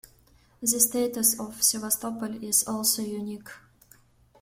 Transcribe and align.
The 0.63 0.79
status 0.79 1.39
of 1.39 1.61
Sevastopol 1.61 2.43
is 2.43 2.67
also 2.67 3.03
unique. 3.03 3.49